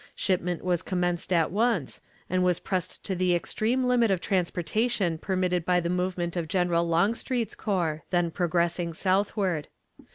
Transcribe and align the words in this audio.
Shipment 0.15 0.63
was 0.63 0.81
commenced 0.81 1.31
at 1.31 1.51
once, 1.51 2.01
and 2.27 2.43
was 2.43 2.59
pressed 2.59 3.03
to 3.03 3.13
the 3.15 3.35
extreme 3.35 3.83
limit 3.83 4.09
of 4.09 4.19
transportation 4.19 5.19
permitted 5.19 5.63
by 5.63 5.79
the 5.79 5.91
movement 5.91 6.35
of 6.35 6.47
General 6.47 6.87
Longstreet's 6.87 7.53
corps 7.53 8.01
(then 8.09 8.31
progressing 8.31 8.93
southward). 8.95 9.67